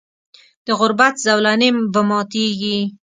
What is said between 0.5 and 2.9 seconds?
د غربت زولنې به ماتیږي.